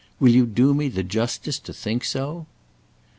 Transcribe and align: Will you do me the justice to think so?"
Will 0.19 0.29
you 0.29 0.47
do 0.47 0.73
me 0.73 0.87
the 0.87 1.03
justice 1.03 1.59
to 1.59 1.71
think 1.71 2.03
so?" 2.05 2.47